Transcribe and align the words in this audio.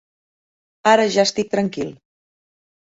Ara 0.93 1.07
ja 1.17 1.27
estic 1.29 1.53
tranquil. 1.55 1.95